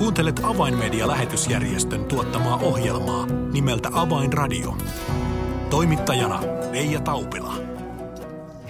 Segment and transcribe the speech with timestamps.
[0.00, 4.76] Kuuntelet Avainmedia-lähetysjärjestön tuottamaa ohjelmaa nimeltä Avainradio.
[5.70, 6.40] Toimittajana
[6.72, 7.54] Leija Taupila.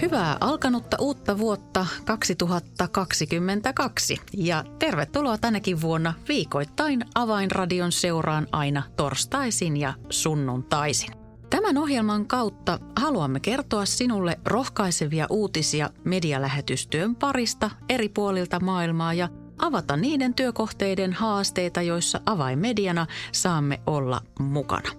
[0.03, 9.95] Hyvää alkanutta uutta vuotta 2022 ja tervetuloa tänäkin vuonna viikoittain Avainradion seuraan aina torstaisin ja
[10.09, 11.11] sunnuntaisin.
[11.51, 19.29] Tämän ohjelman kautta haluamme kertoa sinulle rohkaisevia uutisia medialähetystyön parista eri puolilta maailmaa ja
[19.61, 24.91] avata niiden työkohteiden haasteita, joissa avainmediana saamme olla mukana.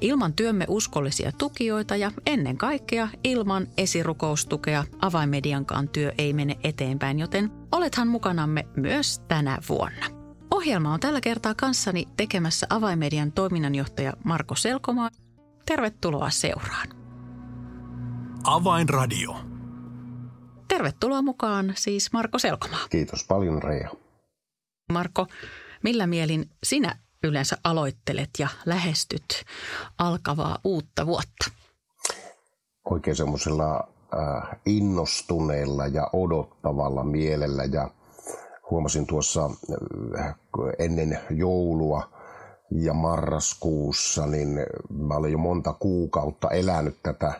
[0.00, 7.50] Ilman työmme uskollisia tukijoita ja ennen kaikkea ilman esirukoustukea avainmediankaan työ ei mene eteenpäin, joten
[7.72, 10.06] olethan mukanamme myös tänä vuonna.
[10.50, 15.10] Ohjelma on tällä kertaa kanssani tekemässä avainmedian toiminnanjohtaja Marko Selkomaa.
[15.66, 16.88] Tervetuloa seuraan.
[18.44, 19.36] Avainradio.
[20.68, 22.86] Tervetuloa mukaan siis Marko Selkomaa.
[22.90, 24.03] Kiitos paljon Reija.
[24.92, 25.26] Marko,
[25.82, 29.44] millä mielin sinä yleensä aloittelet ja lähestyt
[29.98, 31.50] alkavaa uutta vuotta?
[32.90, 37.90] Oikein semmoisella äh, innostuneella ja odottavalla mielellä ja
[38.70, 39.50] huomasin tuossa
[40.18, 40.34] äh,
[40.78, 42.10] ennen joulua
[42.70, 44.48] ja marraskuussa, niin
[44.90, 47.32] mä olen jo monta kuukautta elänyt tätä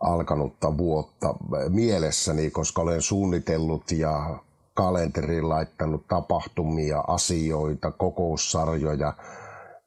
[0.00, 1.34] alkanutta vuotta
[1.68, 4.38] mielessäni, koska olen suunnitellut ja
[4.74, 9.12] kalenteriin laittanut tapahtumia, asioita, kokoussarjoja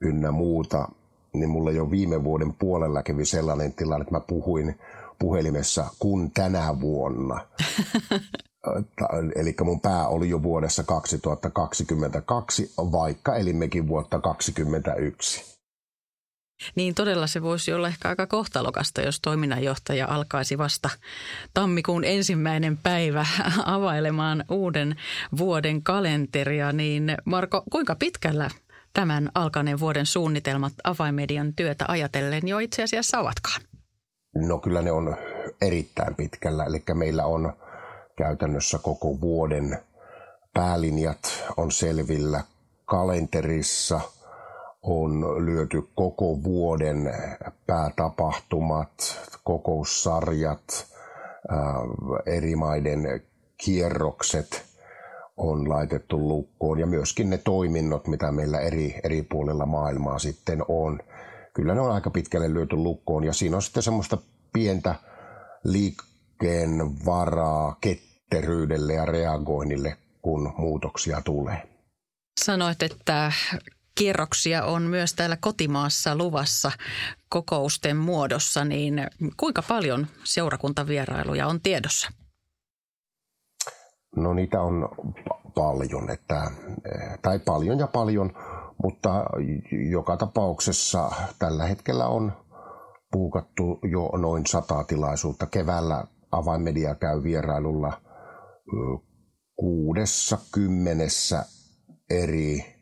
[0.01, 0.87] ynnä muuta,
[1.33, 4.79] niin mulle jo viime vuoden puolella kävi sellainen tilanne, että mä puhuin
[5.19, 7.47] puhelimessa kun tänä vuonna.
[9.35, 15.52] Eli mun pää oli jo vuodessa 2022, vaikka elimmekin vuotta 2021.
[16.75, 20.89] Niin todella se voisi olla ehkä aika kohtalokasta, jos toiminnanjohtaja alkaisi vasta
[21.53, 23.25] tammikuun ensimmäinen päivä
[23.65, 24.95] availemaan uuden
[25.37, 26.71] vuoden kalenteria.
[26.71, 28.49] Niin Marko, kuinka pitkällä
[28.93, 33.61] tämän alkaneen vuoden suunnitelmat avaimedian työtä ajatellen jo itse asiassa ovatkaan?
[34.35, 35.17] No kyllä ne on
[35.61, 36.63] erittäin pitkällä.
[36.65, 37.53] Eli meillä on
[38.17, 39.79] käytännössä koko vuoden
[40.53, 42.43] päälinjat on selvillä
[42.85, 44.01] kalenterissa–
[44.83, 47.13] on lyöty koko vuoden
[47.67, 50.87] päätapahtumat, kokoussarjat,
[52.25, 53.23] eri maiden
[53.65, 54.65] kierrokset
[55.37, 60.99] on laitettu lukkoon ja myöskin ne toiminnot, mitä meillä eri, eri puolilla maailmaa sitten on.
[61.53, 64.17] Kyllä ne on aika pitkälle lyöty lukkoon ja siinä on sitten semmoista
[64.53, 64.95] pientä
[65.63, 71.61] liikkeen varaa ketteryydelle ja reagoinnille, kun muutoksia tulee.
[72.43, 73.31] Sanoit, että
[73.95, 76.71] kierroksia on myös täällä kotimaassa luvassa
[77.29, 82.09] kokousten muodossa, niin kuinka paljon seurakuntavierailuja on tiedossa?
[84.15, 84.89] No niitä on
[85.55, 86.51] paljon, että,
[87.21, 88.33] tai paljon ja paljon,
[88.83, 89.25] mutta
[89.91, 92.33] joka tapauksessa tällä hetkellä on
[93.11, 95.45] puukattu jo noin sata tilaisuutta.
[95.45, 98.01] Keväällä avainmedia käy vierailulla
[99.55, 101.45] kuudessa kymmenessä
[102.09, 102.72] eri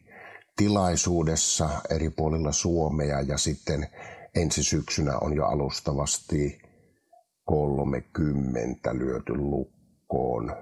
[0.62, 3.88] tilaisuudessa eri puolilla Suomea ja sitten
[4.36, 6.62] ensi syksynä on jo alustavasti
[7.46, 10.56] 30 lyöty lukkoon.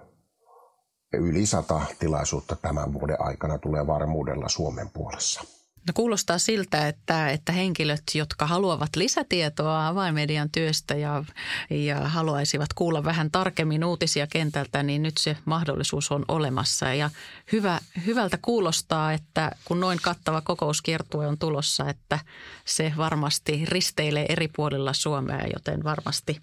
[1.14, 5.59] Yli sata tilaisuutta tämän vuoden aikana tulee varmuudella Suomen puolessa.
[5.90, 11.24] No kuulostaa siltä, että, että henkilöt, jotka haluavat lisätietoa avainmedian työstä ja,
[11.70, 16.94] ja haluaisivat kuulla vähän tarkemmin uutisia kentältä, niin nyt se mahdollisuus on olemassa.
[16.94, 17.10] Ja
[17.52, 22.20] hyvä, hyvältä kuulostaa, että kun noin kattava kokouskiertue on tulossa, että
[22.66, 26.42] se varmasti risteilee eri puolilla Suomea, joten varmasti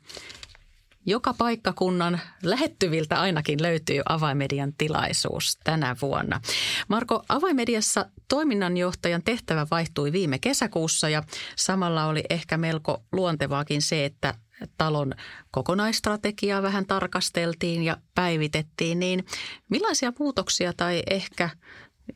[1.07, 6.41] joka paikkakunnan lähettyviltä ainakin löytyy avaimedian tilaisuus tänä vuonna.
[6.89, 11.23] Marko, avaimediassa toiminnanjohtajan tehtävä vaihtui viime kesäkuussa ja
[11.57, 14.35] samalla oli ehkä melko luontevaakin se, että
[14.79, 15.15] talon
[15.51, 19.27] kokonaistrategiaa vähän tarkasteltiin ja päivitettiin, niin
[19.71, 21.51] millaisia muutoksia tai ehkä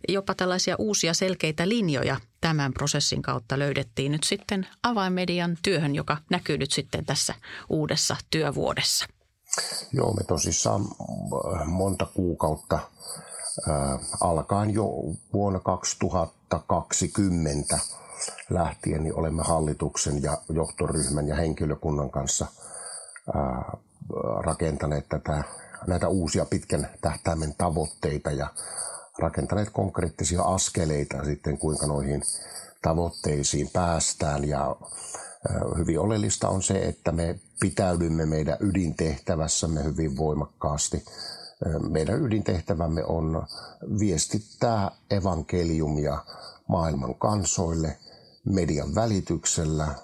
[0.09, 6.59] jopa tällaisia uusia selkeitä linjoja tämän prosessin kautta löydettiin nyt sitten avainmedian työhön, joka näkyy
[6.59, 7.35] nyt sitten tässä
[7.69, 9.07] uudessa työvuodessa.
[9.93, 10.89] Joo, me tosissaan äh,
[11.67, 12.83] monta kuukautta äh,
[14.21, 14.87] alkaen jo
[15.33, 17.79] vuonna 2020
[18.51, 22.53] lähtien niin olemme hallituksen ja johtoryhmän ja henkilökunnan kanssa äh,
[24.45, 25.45] rakentaneet tätä,
[25.87, 28.49] näitä uusia pitkän tähtäimen tavoitteita ja
[29.21, 32.23] rakentaneet konkreettisia askeleita sitten, kuinka noihin
[32.83, 34.49] tavoitteisiin päästään.
[34.49, 34.77] Ja
[35.79, 41.05] hyvin oleellista on se, että me pitäydymme meidän ydintehtävässämme hyvin voimakkaasti.
[41.91, 43.47] Meidän ydintehtävämme on
[43.99, 46.25] viestittää evankeliumia
[46.69, 47.99] maailman kansoille
[48.45, 49.95] median välityksellä,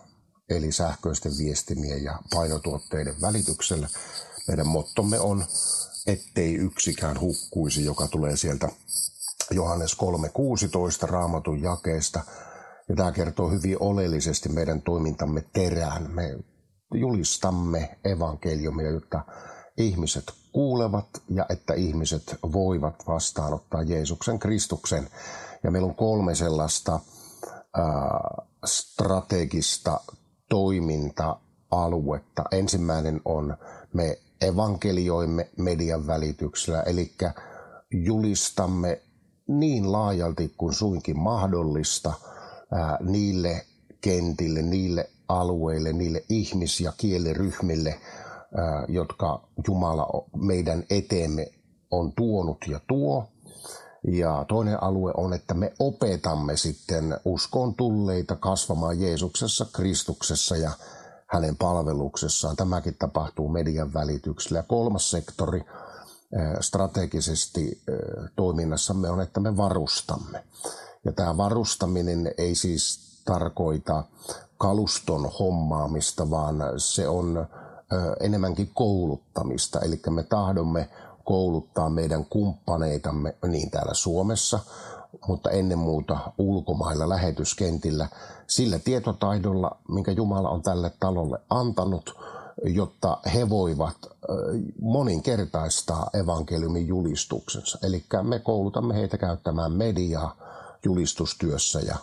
[0.49, 3.89] eli sähköisten viestimien ja painotuotteiden välityksellä.
[4.49, 5.45] Meidän mottomme on,
[6.07, 8.69] ettei yksikään hukkuisi, joka tulee sieltä
[9.51, 9.97] Johannes
[11.03, 12.21] 3.16 raamatun jakeesta.
[12.89, 16.11] Ja tämä kertoo hyvin oleellisesti meidän toimintamme terään.
[16.11, 16.39] Me
[16.95, 19.21] julistamme evankeliumia, jotta
[19.77, 25.09] ihmiset kuulevat ja että ihmiset voivat vastaanottaa Jeesuksen Kristuksen.
[25.63, 27.03] Ja meillä on kolme sellaista äh,
[28.65, 30.01] strategista
[30.49, 32.45] toiminta-aluetta.
[32.51, 33.57] Ensimmäinen on
[33.93, 37.13] me evankelioimme median välityksellä, eli
[37.91, 39.03] julistamme
[39.49, 42.13] niin laajalti kuin suinkin mahdollista
[42.73, 43.67] ää, niille
[44.01, 47.91] kentille, niille alueille, niille ihmis- ja kieliryhmille,
[48.55, 50.07] ää, jotka Jumala
[50.37, 51.53] meidän eteemme
[51.91, 53.29] on tuonut ja tuo.
[54.13, 60.71] Ja toinen alue on, että me opetamme sitten uskoon tulleita kasvamaan Jeesuksessa, Kristuksessa ja
[61.27, 62.57] hänen palveluksessaan.
[62.57, 64.63] Tämäkin tapahtuu median välityksellä.
[64.63, 65.65] Kolmas sektori
[66.61, 67.83] strategisesti
[68.37, 70.45] toiminnassamme on, että me varustamme.
[71.05, 74.05] Ja tämä varustaminen ei siis tarkoita
[74.59, 77.47] kaluston hommaamista, vaan se on
[78.21, 79.81] enemmänkin kouluttamista.
[79.81, 80.89] Eli me tahdomme
[81.25, 84.61] kouluttaa meidän kumppaneitamme niin täällä Suomessa,
[85.29, 88.09] mutta ennen muuta ulkomailla lähetyskentillä
[88.47, 92.19] sillä tietotaidolla, minkä Jumala on tälle talolle antanut,
[92.65, 93.97] jotta he voivat
[94.81, 97.79] moninkertaistaa evankeliumin julistuksensa.
[97.83, 100.37] Eli me koulutamme heitä käyttämään mediaa
[100.85, 101.97] julistustyössä ja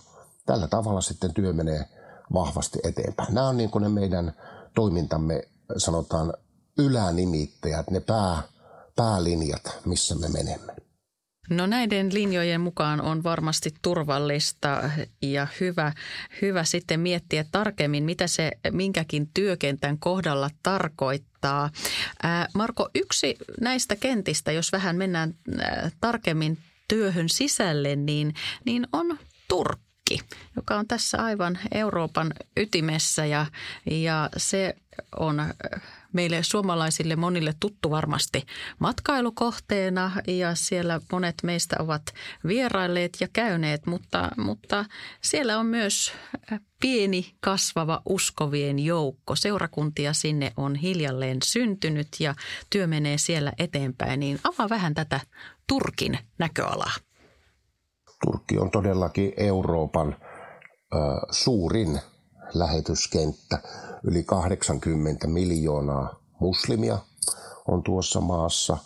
[0.46, 1.86] tällä tavalla sitten työ menee
[2.34, 3.34] vahvasti eteenpäin.
[3.34, 4.34] Nämä on niin kuin ne meidän
[4.76, 5.48] toimintamme,
[5.78, 6.34] sanotaan
[6.78, 8.44] ylänimittäjät, ne pää,
[8.96, 10.76] päälinjat, missä me menemme.
[11.50, 14.90] No näiden linjojen mukaan on varmasti turvallista
[15.22, 15.94] ja hyvä,
[16.42, 21.70] hyvä sitten miettiä tarkemmin, mitä se minkäkin työkentän kohdalla tarkoittaa.
[22.54, 26.58] Marko, yksi näistä kentistä, jos vähän mennään ää, tarkemmin
[26.88, 28.34] työhön sisälle, niin,
[28.66, 29.93] niin on Turkki,
[30.56, 33.46] joka on tässä aivan Euroopan ytimessä ja,
[33.92, 34.76] ja se
[35.20, 35.42] on
[36.14, 38.46] meille suomalaisille monille tuttu varmasti
[38.80, 42.02] matkailukohteena ja siellä monet meistä ovat
[42.48, 44.86] vierailleet ja käyneet, mutta, mutta
[45.22, 46.14] siellä on myös
[46.80, 49.36] pieni kasvava uskovien joukko.
[49.36, 52.36] Seurakuntia sinne on hiljalleen syntynyt ja
[52.70, 55.20] työ menee siellä eteenpäin, niin avaa vähän tätä
[55.68, 56.94] Turkin näköalaa.
[58.26, 60.16] Turkki on todellakin Euroopan
[60.94, 60.98] ö,
[61.32, 62.00] suurin
[62.54, 63.60] lähetyskenttä.
[64.04, 66.98] Yli 80 miljoonaa muslimia
[67.68, 68.78] on tuossa maassa.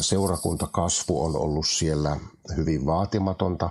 [0.00, 2.16] Seurakuntakasvu on ollut siellä
[2.56, 3.70] hyvin vaatimatonta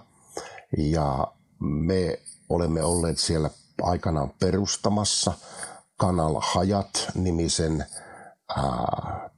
[0.78, 1.28] ja
[1.60, 2.20] me
[2.50, 3.50] olemme olleet siellä
[3.82, 5.34] aikanaan perustamassa
[5.98, 7.86] Kanal Hayat-nimisen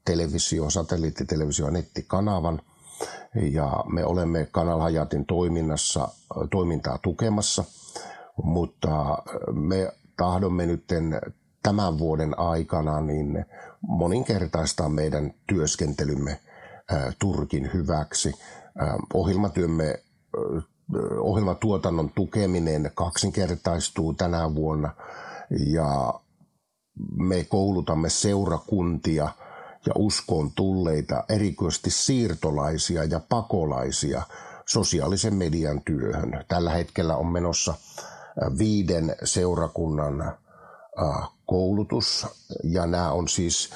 [0.05, 2.61] televisio, satelliittitelevisio- nettikanavan.
[3.51, 6.07] Ja me olemme Kanal Hayatin toiminnassa,
[6.51, 7.63] toimintaa tukemassa–
[8.43, 9.17] mutta
[9.51, 10.83] me tahdomme nyt
[11.63, 13.45] tämän vuoden aikana niin
[13.81, 16.39] moninkertaistaa meidän työskentelymme
[17.19, 18.33] Turkin hyväksi.
[19.13, 19.99] Ohjelmatyömme,
[21.19, 24.91] ohjelmatuotannon tukeminen kaksinkertaistuu tänä vuonna
[25.67, 26.13] ja
[27.17, 29.29] me koulutamme seurakuntia
[29.85, 34.21] ja uskoon tulleita, erikoisesti siirtolaisia ja pakolaisia
[34.65, 36.45] sosiaalisen median työhön.
[36.47, 37.73] Tällä hetkellä on menossa
[38.57, 40.37] viiden seurakunnan
[41.45, 42.27] koulutus
[42.63, 43.69] ja nämä on siis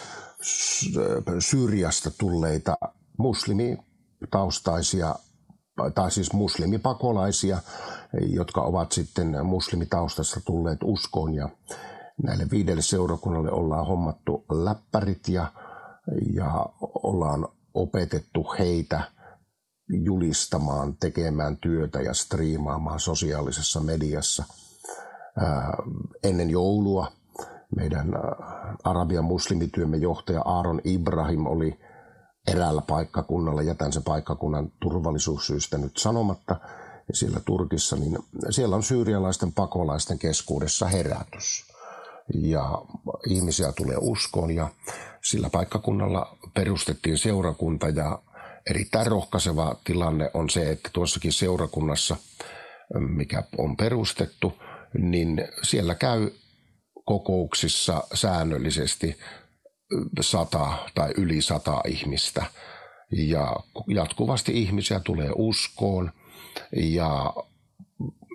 [1.40, 2.78] Syyriasta tulleita
[3.18, 5.16] muslimitaustaisia
[5.96, 7.58] tai siis muslimipakolaisia,
[8.22, 11.50] jotka ovat sitten muslimitaustasta tulleet uskoon ja
[12.24, 15.52] näille viidelle seurakunnalle ollaan hommattu läppärit ja,
[16.34, 16.66] ja
[17.04, 19.02] ollaan opetettu heitä–
[19.90, 24.44] julistamaan, tekemään työtä ja striimaamaan sosiaalisessa mediassa.
[26.24, 27.12] Ennen joulua
[27.76, 28.14] meidän
[28.84, 31.80] Arabian muslimityömme johtaja Aaron Ibrahim oli
[32.48, 36.56] eräällä paikkakunnalla, jätän se paikkakunnan turvallisuussyistä nyt sanomatta,
[37.08, 38.18] ja siellä Turkissa, niin
[38.50, 41.69] siellä on syyrialaisten pakolaisten keskuudessa herätys.
[42.34, 42.82] Ja
[43.30, 44.70] ihmisiä tulee uskoon ja
[45.24, 48.22] sillä paikkakunnalla perustettiin seurakunta ja
[48.70, 52.16] erittäin rohkaiseva tilanne on se, että tuossakin seurakunnassa,
[53.00, 54.54] mikä on perustettu,
[54.94, 56.32] niin siellä käy
[57.06, 59.18] kokouksissa säännöllisesti
[60.22, 62.46] sata tai yli sata ihmistä.
[63.12, 63.56] ja
[63.88, 66.12] jatkuvasti ihmisiä tulee uskoon
[66.76, 67.34] ja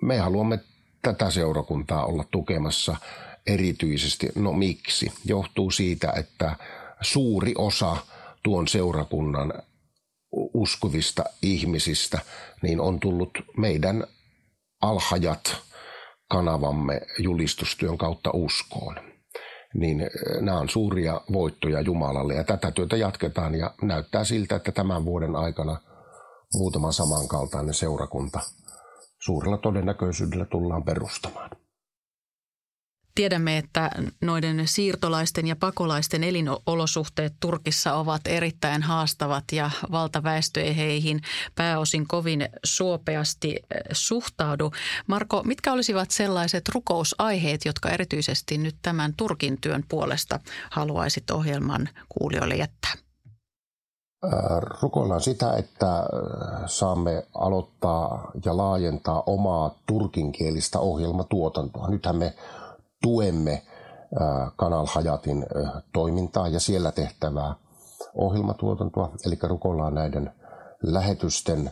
[0.01, 0.59] me haluamme
[1.01, 2.95] tätä seurakuntaa olla tukemassa
[3.47, 4.29] erityisesti.
[4.35, 5.13] No miksi?
[5.25, 6.55] Johtuu siitä, että
[7.01, 7.97] suuri osa
[8.43, 9.53] tuon seurakunnan
[10.53, 12.19] uskovista ihmisistä
[12.61, 14.07] niin on tullut meidän
[14.81, 15.57] alhajat
[16.29, 18.95] kanavamme julistustyön kautta uskoon.
[19.73, 20.09] Niin
[20.41, 25.35] nämä on suuria voittoja Jumalalle ja tätä työtä jatketaan ja näyttää siltä, että tämän vuoden
[25.35, 25.77] aikana
[26.53, 28.39] muutama samankaltainen seurakunta
[29.19, 31.49] suurella todennäköisyydellä tullaan perustamaan.
[33.15, 33.91] Tiedämme, että
[34.21, 41.21] noiden siirtolaisten ja pakolaisten elinolosuhteet Turkissa ovat erittäin haastavat ja valtaväestö ei heihin
[41.55, 44.71] pääosin kovin suopeasti eh, suhtaudu.
[45.07, 50.39] Marko, mitkä olisivat sellaiset rukousaiheet, jotka erityisesti nyt tämän Turkin työn puolesta
[50.71, 52.91] haluaisit ohjelman kuulijoille jättää?
[54.25, 54.31] Äh,
[54.81, 56.05] rukoillaan sitä, että äh,
[56.65, 61.89] saamme aloittaa ja laajentaa omaa turkinkielistä ohjelmatuotantoa.
[61.89, 62.33] Nythän me
[63.05, 63.61] tuemme
[64.55, 65.45] Kanal Hajatin
[65.93, 67.55] toimintaa ja siellä tehtävää
[68.15, 70.33] ohjelmatuotantoa, eli rukoillaan näiden
[70.83, 71.71] lähetysten,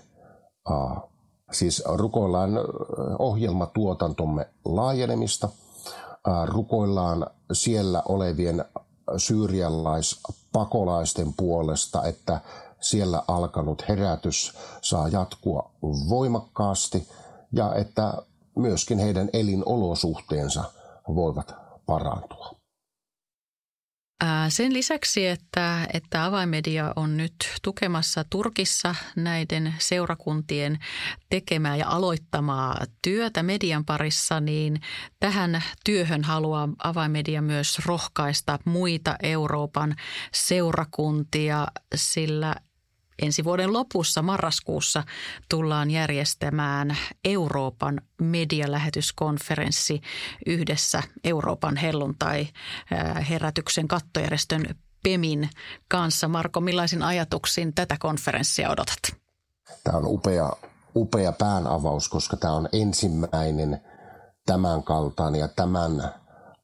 [1.51, 2.51] siis rukoillaan
[3.19, 5.49] ohjelmatuotantomme laajenemista,
[6.45, 8.65] rukoillaan siellä olevien
[9.17, 12.39] syyrialaispakolaisten puolesta, että
[12.81, 15.71] siellä alkanut herätys saa jatkua
[16.09, 17.07] voimakkaasti
[17.51, 18.13] ja että
[18.55, 20.63] myöskin heidän elinolosuhteensa–
[21.07, 21.55] voivat
[21.85, 22.63] parantua.
[24.49, 30.79] Sen lisäksi, että, että avaimedia on nyt tukemassa Turkissa näiden seurakuntien
[31.29, 34.81] tekemää ja aloittamaa työtä median parissa, niin
[35.19, 39.95] tähän työhön haluaa avaimedia myös rohkaista muita Euroopan
[40.33, 42.55] seurakuntia, sillä
[43.21, 45.03] ensi vuoden lopussa marraskuussa
[45.49, 50.01] tullaan järjestämään Euroopan medialähetyskonferenssi
[50.45, 54.65] yhdessä Euroopan helluntai-herätyksen kattojärjestön
[55.03, 55.49] PEMin
[55.87, 56.27] kanssa.
[56.27, 58.99] Marko, millaisin ajatuksin tätä konferenssia odotat?
[59.83, 60.51] Tämä on upea,
[60.95, 63.81] upea päänavaus, koska tämä on ensimmäinen
[64.45, 66.13] tämän kaltainen ja tämän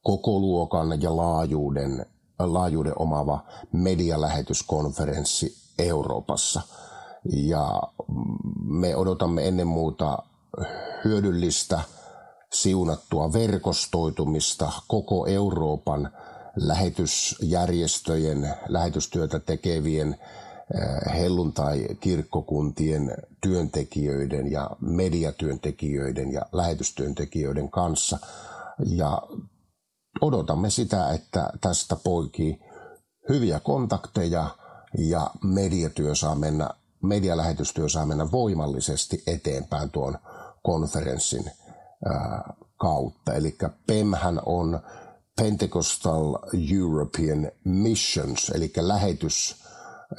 [0.03, 2.05] koko luokan ja laajuuden,
[2.39, 6.61] laajuuden omava medialähetyskonferenssi Euroopassa.
[7.33, 7.81] Ja
[8.63, 10.17] me odotamme ennen muuta
[11.05, 11.81] hyödyllistä
[12.53, 16.09] siunattua verkostoitumista koko Euroopan
[16.55, 20.17] lähetysjärjestöjen, lähetystyötä tekevien eh,
[21.13, 28.19] helluntai-kirkkokuntien työntekijöiden ja mediatyöntekijöiden ja lähetystyöntekijöiden kanssa.
[28.85, 29.21] Ja
[30.21, 32.59] odotamme sitä, että tästä poikii
[33.29, 34.45] hyviä kontakteja–
[34.97, 36.69] ja mediatyö saa mennä,
[37.01, 40.17] medialähetystyö saa mennä voimallisesti eteenpäin tuon
[40.63, 41.51] konferenssin
[42.05, 43.33] ää, kautta.
[43.33, 44.79] Eli PEMhän on
[45.35, 46.37] Pentecostal
[46.79, 49.55] European Missions, eli lähetys,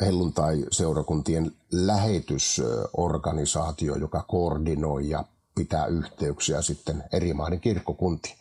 [0.00, 8.36] helluntai-seurakuntien lähetysorganisaatio, joka koordinoi ja pitää yhteyksiä sitten eri maiden kirkkokuntiin.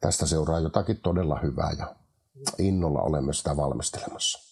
[0.00, 1.94] Tästä seuraa jotakin todella hyvää ja
[2.58, 4.48] innolla olemme sitä valmistelemassa.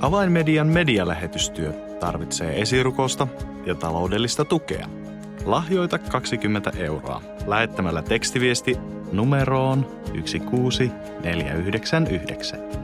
[0.00, 3.28] Avainmedian medialähetystyö tarvitsee esirukosta
[3.66, 4.88] ja taloudellista tukea.
[5.44, 8.76] Lahjoita 20 euroa lähettämällä tekstiviesti
[9.12, 12.83] numeroon 16499.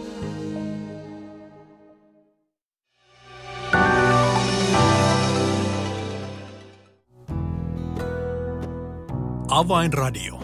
[9.61, 10.39] Avainradio.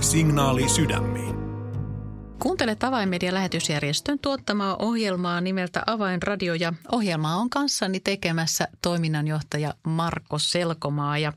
[0.00, 1.34] Signaali sydämiin.
[2.42, 11.18] Kuuntelet Avainmedian lähetysjärjestön tuottamaa ohjelmaa nimeltä Avainradio ja ohjelmaa on kanssani tekemässä toiminnanjohtaja Marko Selkomaa.
[11.18, 11.32] Ja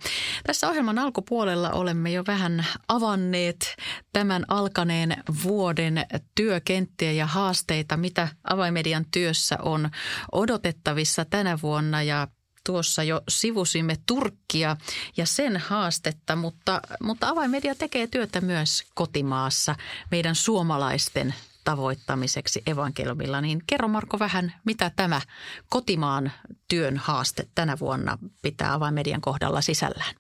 [0.46, 3.76] tässä ohjelman alkupuolella olemme jo vähän avanneet
[4.14, 9.90] tämän alkaneen vuoden työkenttiä ja haasteita, mitä Avainmedian työssä on
[10.32, 12.28] odotettavissa tänä vuonna ja
[12.66, 14.78] tuossa jo sivusimme Turkkia
[15.18, 19.76] ja sen haastetta, mutta, mutta avaimedia tekee työtä myös kotimaassa
[20.12, 23.42] meidän suomalaisten tavoittamiseksi evankeliumilla.
[23.42, 25.22] Niin kerro Marko vähän, mitä tämä
[25.70, 26.32] kotimaan
[26.70, 30.16] työn haaste tänä vuonna pitää avainmedian kohdalla sisällään?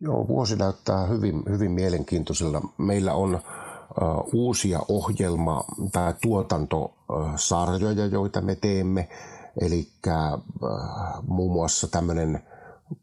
[0.00, 2.60] Joo, vuosi näyttää hyvin, hyvin mielenkiintoisella.
[2.78, 3.40] Meillä on
[4.32, 9.08] uusia ohjelma- tai tuotantosarjoja, joita me teemme.
[9.60, 10.42] Eli uh,
[11.26, 12.42] muun muassa tämmöinen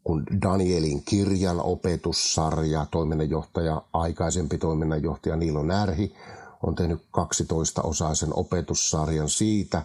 [0.04, 6.14] kun Danielin kirjan opetussarja, toiminnanjohtaja, aikaisempi toiminnanjohtaja Niilo Närhi
[6.62, 9.82] on tehnyt 12-osaisen opetussarjan siitä.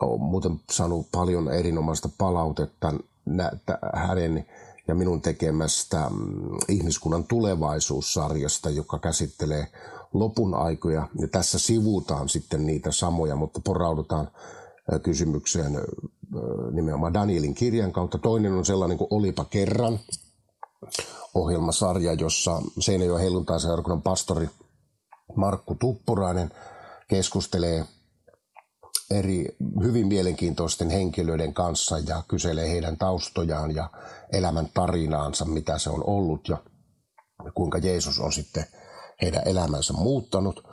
[0.00, 2.92] On muuten saanut paljon erinomaista palautetta
[3.94, 4.46] hänen
[4.88, 9.66] ja minun tekemästä mm, ihmiskunnan tulevaisuussarjasta, joka käsittelee
[10.12, 11.08] lopun aikoja.
[11.20, 14.28] Ja tässä sivutaan sitten niitä samoja, mutta poraudutaan
[15.02, 15.72] kysymykseen
[16.72, 18.18] nimenomaan Danielin kirjan kautta.
[18.18, 20.00] Toinen on sellainen kuin Olipa kerran
[21.34, 23.70] ohjelmasarja, jossa Seinäjoen helluntaisen
[24.04, 24.48] pastori
[25.36, 26.50] Markku Tuppurainen
[27.08, 27.84] keskustelee
[29.10, 33.90] eri hyvin mielenkiintoisten henkilöiden kanssa ja kyselee heidän taustojaan ja
[34.32, 36.56] elämän tarinaansa, mitä se on ollut ja
[37.54, 38.64] kuinka Jeesus on sitten
[39.22, 40.68] heidän elämänsä muuttanut.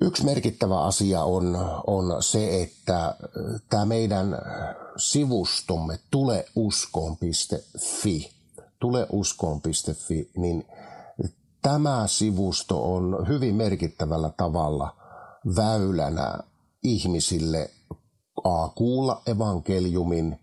[0.00, 3.14] Yksi merkittävä asia on, on se, että
[3.70, 4.38] tämä meidän
[4.96, 8.30] sivustomme tuleuskoon.fi,
[8.78, 10.66] tuleuskoon.fi, niin
[11.62, 14.96] tämä sivusto on hyvin merkittävällä tavalla
[15.56, 16.38] väylänä
[16.82, 17.70] ihmisille
[18.44, 20.40] a, kuulla evankeliumin,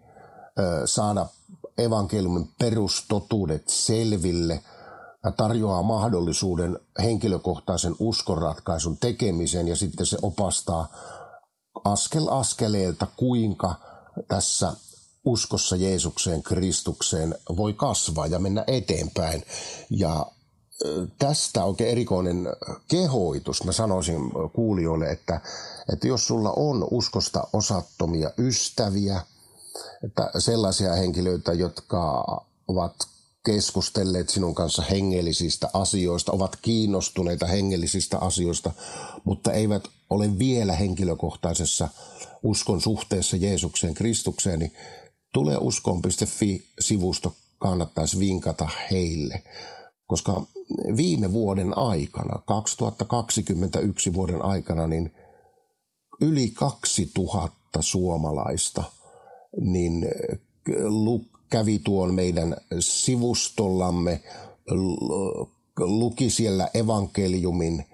[0.86, 1.28] saada
[1.78, 4.62] evankeliumin perustotuudet selville–
[5.32, 10.88] tarjoaa mahdollisuuden henkilökohtaisen uskonratkaisun tekemiseen ja sitten se opastaa
[11.84, 13.76] askel askeleelta, kuinka
[14.28, 14.74] tässä
[15.26, 19.44] uskossa Jeesukseen, Kristukseen voi kasvaa ja mennä eteenpäin.
[19.90, 20.26] Ja
[21.20, 22.48] tästä oikein erikoinen
[22.88, 23.64] kehoitus.
[23.64, 24.22] Mä sanoisin
[24.54, 25.42] kuulijoille, että,
[25.94, 29.22] että jos sulla on uskosta osattomia ystäviä,
[30.04, 32.26] että sellaisia henkilöitä, jotka
[32.68, 32.96] ovat
[33.46, 38.72] keskustelleet sinun kanssa hengellisistä asioista, ovat kiinnostuneita hengellisistä asioista,
[39.24, 41.90] mutta eivät ole vielä henkilökohtaisessa
[42.44, 44.74] uskon suhteessa Jeesukseen, Kristukseen, niin
[45.34, 49.44] tule uskon.fi-sivusto kannattaisi vinkata heille.
[50.08, 50.42] Koska
[50.98, 55.12] viime vuoden aikana, 2021 vuoden aikana, niin
[56.22, 58.84] yli 2000 suomalaista
[59.62, 60.08] niin
[61.56, 64.22] kävi tuon meidän sivustollamme,
[65.80, 67.86] luki siellä evankeliumin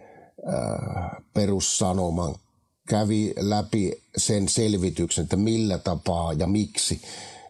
[0.47, 2.35] äh, perussanoman,
[2.87, 7.01] kävi läpi sen selvityksen, että millä tapaa ja miksi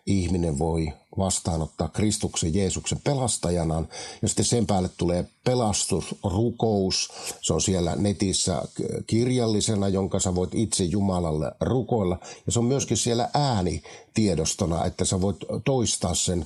[0.06, 3.88] ihminen voi vastaanottaa Kristuksen Jeesuksen pelastajanaan.
[4.22, 7.10] Ja sitten sen päälle tulee pelastusrukous.
[7.42, 8.62] Se on siellä netissä
[9.08, 12.18] kirjallisena, jonka sä voit itse Jumalalle rukoilla.
[12.46, 16.46] Ja se on myöskin siellä äänitiedostona, että sä voit toistaa sen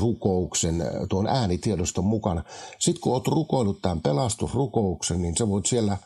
[0.00, 2.44] rukouksen tuon äänitiedoston mukana.
[2.78, 5.96] Sitten kun oot rukoillut tämän pelastusrukouksen, niin sä voit siellä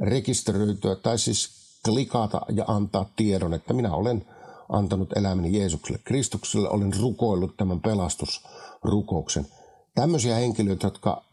[0.00, 1.50] rekisteröityä tai siis
[1.84, 4.24] klikata ja antaa tiedon, että minä olen–
[4.68, 9.46] antanut elämäni Jeesukselle Kristukselle, olen rukoillut tämän pelastusrukouksen.
[9.94, 11.24] Tämmöisiä henkilöitä, jotka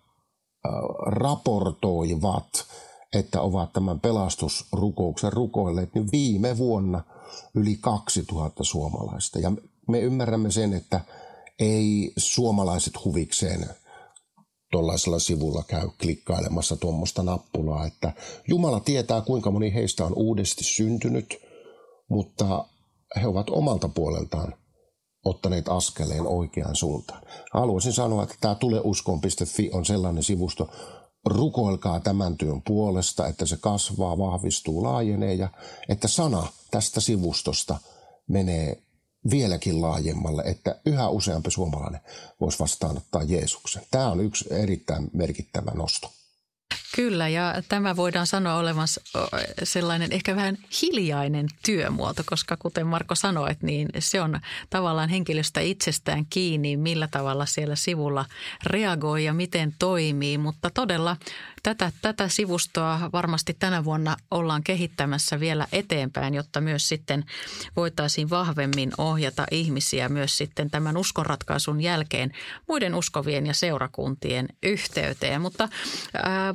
[1.05, 2.65] raportoivat,
[3.13, 7.03] että ovat tämän pelastusrukouksen rukoilleet, niin viime vuonna
[7.55, 9.39] yli 2000 suomalaista.
[9.39, 9.51] Ja
[9.87, 11.01] me ymmärrämme sen, että
[11.59, 13.69] ei suomalaiset huvikseen
[14.71, 18.13] tuollaisella sivulla käy klikkailemassa tuommoista nappulaa, että
[18.47, 21.37] Jumala tietää kuinka moni heistä on uudesti syntynyt,
[22.09, 22.65] mutta
[23.21, 24.53] he ovat omalta puoleltaan
[25.25, 27.21] ottaneet askeleen oikeaan suuntaan.
[27.53, 30.69] Haluaisin sanoa, että tämä tuleuskon.fi on sellainen sivusto,
[31.25, 35.49] rukoilkaa tämän työn puolesta, että se kasvaa, vahvistuu, laajenee ja
[35.89, 37.77] että sana tästä sivustosta
[38.27, 38.83] menee
[39.31, 42.01] vieläkin laajemmalle, että yhä useampi suomalainen
[42.41, 43.83] voisi vastaanottaa Jeesuksen.
[43.91, 46.09] Tämä on yksi erittäin merkittävä nosto.
[46.95, 48.87] Kyllä, ja tämä voidaan sanoa olevan
[49.63, 56.25] sellainen ehkä vähän hiljainen työmuoto, koska kuten Marko sanoi, niin se on tavallaan henkilöstä itsestään
[56.29, 58.25] kiinni, millä tavalla siellä sivulla
[58.63, 61.17] reagoi ja miten toimii, mutta todella
[61.63, 67.25] tätä, tätä sivustoa varmasti tänä vuonna ollaan kehittämässä vielä eteenpäin, jotta myös sitten
[67.75, 72.31] voitaisiin vahvemmin ohjata ihmisiä myös sitten tämän uskonratkaisun jälkeen
[72.67, 75.41] muiden uskovien ja seurakuntien yhteyteen.
[75.41, 75.69] Mutta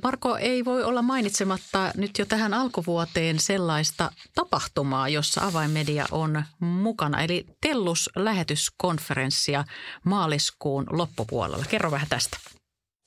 [0.03, 7.23] Marko ei voi olla mainitsematta nyt jo tähän alkuvuoteen sellaista tapahtumaa, jossa avainmedia on mukana,
[7.23, 9.65] eli Tellus-lähetyskonferenssia
[10.05, 11.65] maaliskuun loppupuolella.
[11.71, 12.39] Kerro vähän tästä.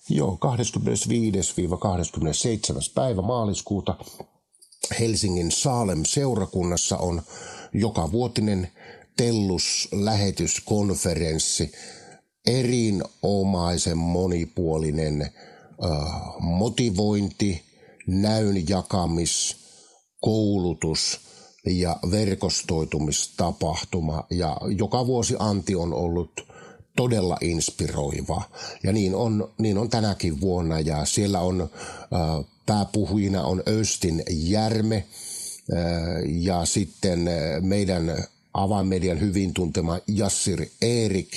[0.10, 0.38] Joo, 25-27.
[2.96, 3.96] päivä maaliskuuta
[5.00, 7.22] Helsingin Saalem seurakunnassa on
[7.74, 8.72] joka vuotinen
[9.18, 11.72] Tellus-lähetyskonferenssi,
[12.48, 15.32] erinomaisen monipuolinen
[16.40, 17.62] motivointi,
[18.08, 19.58] näyn jakamis,
[20.22, 21.20] koulutus
[21.66, 24.24] ja verkostoitumistapahtuma.
[24.30, 26.48] Ja joka vuosi Anti on ollut
[26.98, 28.42] todella inspiroiva.
[28.84, 30.80] Ja niin on, niin on tänäkin vuonna.
[30.80, 35.84] Ja siellä on äh, pääpuhujina on Östin Järme äh,
[36.26, 37.30] ja sitten
[37.62, 41.32] meidän avainmedian hyvin tuntema Jassir Erik,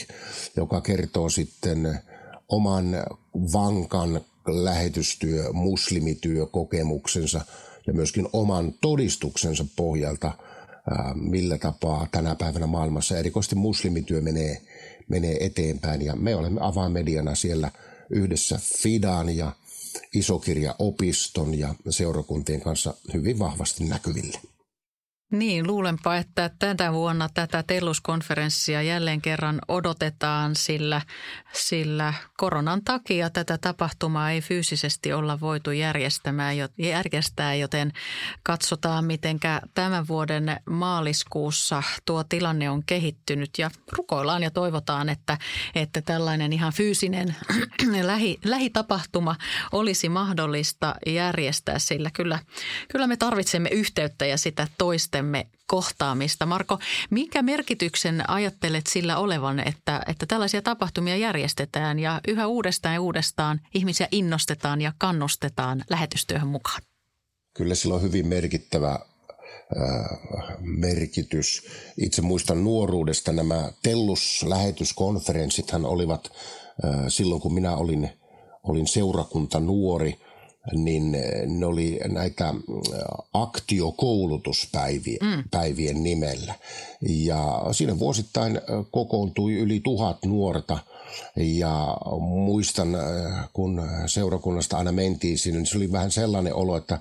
[0.57, 2.01] joka kertoo sitten
[2.49, 2.87] oman
[3.53, 7.41] vankan lähetystyö, muslimityö kokemuksensa
[7.87, 10.33] ja myöskin oman todistuksensa pohjalta,
[11.15, 14.63] millä tapaa tänä päivänä maailmassa erikoisesti muslimityö menee,
[15.11, 16.03] menee eteenpäin.
[16.03, 17.71] Ja me olemme avainmediana siellä
[18.11, 19.53] yhdessä Fidan ja
[20.15, 24.41] isokirjaopiston ja seurakuntien kanssa hyvin vahvasti näkyville.
[25.31, 31.01] Niin, luulenpa, että tänä vuonna tätä Tellus-konferenssia jälleen kerran odotetaan, sillä,
[31.53, 35.71] sillä koronan takia tätä tapahtumaa ei fyysisesti olla voitu
[36.79, 37.93] järjestää, joten
[38.43, 39.41] katsotaan, miten
[39.75, 43.51] tämän vuoden maaliskuussa tuo tilanne on kehittynyt.
[43.59, 45.39] Ja rukoillaan ja toivotaan, että,
[45.75, 47.37] että tällainen ihan fyysinen
[48.03, 49.37] lähi, lähitapahtuma
[49.73, 52.39] olisi mahdollista järjestää, sillä kyllä,
[52.89, 56.47] kyllä me tarvitsemme yhteyttä ja sitä toista toistemme kohtaamista.
[56.47, 56.79] Marko,
[57.11, 63.61] minkä merkityksen ajattelet sillä olevan, että, että tällaisia tapahtumia järjestetään ja yhä uudestaan ja uudestaan
[63.75, 66.83] ihmisiä innostetaan ja kannustetaan lähetystyöhön mukaan?
[67.55, 68.99] Kyllä sillä on hyvin merkittävä
[70.61, 71.67] merkitys.
[71.97, 76.33] Itse muistan nuoruudesta nämä Tellus-lähetyskonferensithan olivat
[77.09, 78.11] silloin, kun minä olin,
[78.63, 80.19] olin seurakunta nuori–
[80.73, 82.55] niin eh, ne oli näitä eh,
[83.35, 86.03] aktiokoulutuspäivien mm.
[86.03, 86.55] nimellä.
[87.01, 90.79] Ja siinä vuosittain eh, kokoontui yli tuhat nuorta
[91.37, 92.89] ja muistan,
[93.53, 96.99] kun seurakunnasta aina mentiin sinne, niin se oli vähän sellainen olo, että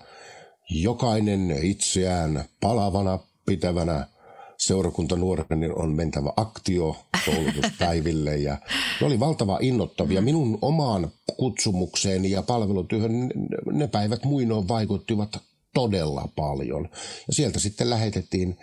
[0.69, 4.05] jokainen itseään palavana pitävänä–
[4.59, 6.95] seurakuntanuorena niin on mentävä aktio
[7.25, 8.57] koulutuspäiville ja
[9.01, 10.21] ne oli valtava innottavia.
[10.21, 13.31] Minun omaan kutsumukseeni ja palvelutyöhön
[13.71, 15.48] ne päivät muinoin vaikuttivat
[15.79, 16.89] todella paljon.
[17.27, 18.57] Ja sieltä sitten lähetettiin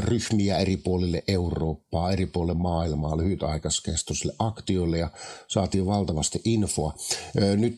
[0.00, 5.10] ryhmiä eri puolille Eurooppaa, eri puolille maailmaa lyhytaikaiskestoisille aktioille ja
[5.48, 6.94] saatiin valtavasti infoa.
[7.56, 7.76] Nyt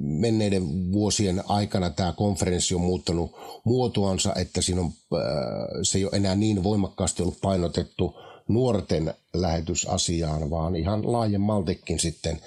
[0.00, 3.32] menneiden vuosien aikana tämä konferenssi on muuttanut
[3.64, 4.92] muotoansa, että siinä on,
[5.82, 8.14] se ei ole enää niin voimakkaasti ollut painotettu
[8.48, 12.40] nuorten lähetysasiaan, vaan ihan laajemmaltikin sitten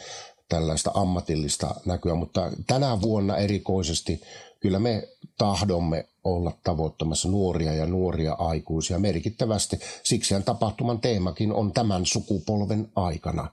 [0.49, 4.21] tällaista ammatillista näkyä, mutta tänä vuonna erikoisesti
[4.59, 9.79] kyllä me tahdomme olla tavoittamassa nuoria ja nuoria aikuisia merkittävästi.
[10.03, 13.49] Siksihän tapahtuman teemakin on tämän sukupolven aikana.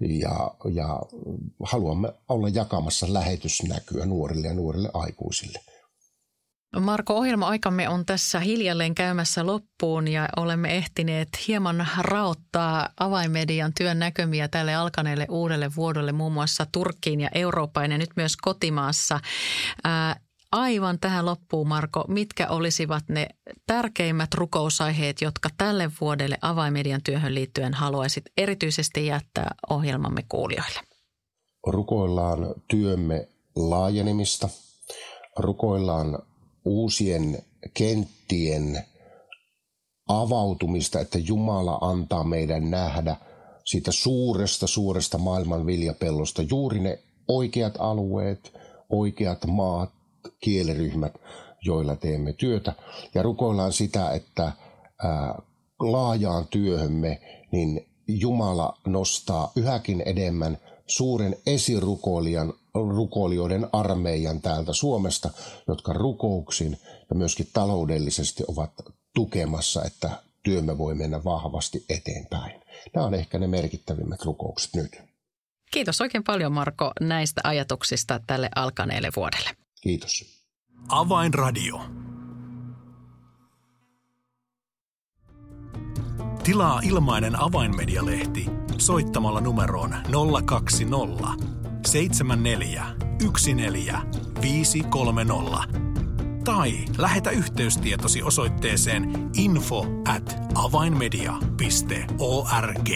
[0.00, 1.00] Ja, ja
[1.62, 5.60] haluamme olla jakamassa lähetysnäkyä nuorille ja nuorille aikuisille.
[6.80, 14.48] Marko, ohjelma-aikamme on tässä hiljalleen käymässä loppuun ja olemme ehtineet hieman raottaa avaimedian työn näkömiä
[14.48, 19.20] tälle alkaneelle uudelle vuodelle muun muassa Turkkiin ja Eurooppaan ja nyt myös kotimaassa.
[19.84, 20.16] Ää,
[20.54, 23.28] aivan tähän loppuun, Marko, mitkä olisivat ne
[23.66, 30.80] tärkeimmät rukousaiheet, jotka tälle vuodelle avaimedian työhön liittyen haluaisit erityisesti jättää ohjelmamme kuulijoille?
[31.66, 34.48] Rukoillaan työmme laajenemista,
[35.38, 36.18] rukoillaan
[36.64, 37.38] uusien
[37.74, 38.84] kenttien
[40.08, 43.16] avautumista, että Jumala antaa meidän nähdä
[43.64, 48.52] siitä suuresta, suuresta maailman viljapellosta juuri ne oikeat alueet,
[48.88, 49.90] oikeat maat,
[50.40, 51.14] kieliryhmät,
[51.64, 52.72] joilla teemme työtä.
[53.14, 54.52] Ja rukoillaan sitä, että
[55.80, 57.20] laajaan työhömme
[57.52, 65.30] niin Jumala nostaa yhäkin enemmän suuren esirukoilijan rukoilijoiden armeijan täältä Suomesta,
[65.68, 66.78] jotka rukouksin
[67.10, 68.70] ja myöskin taloudellisesti ovat
[69.14, 70.10] tukemassa, että
[70.42, 72.60] työmme voi mennä vahvasti eteenpäin.
[72.94, 75.02] Nämä on ehkä ne merkittävimmät rukoukset nyt.
[75.70, 79.63] Kiitos oikein paljon Marko näistä ajatuksista tälle alkaneelle vuodelle.
[79.84, 80.44] Kiitos.
[80.88, 81.80] Avainradio.
[86.44, 88.46] Tilaa ilmainen avainmedialehti
[88.78, 89.94] soittamalla numeroon
[90.46, 91.28] 020
[91.86, 92.86] 74
[93.54, 93.98] 14
[96.44, 102.90] tai lähetä yhteystietosi osoitteeseen info at avainmedia.org.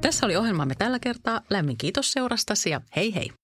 [0.00, 1.40] Tässä oli ohjelmamme tällä kertaa.
[1.50, 3.39] Lämmin kiitos seurastasi ja hei hei!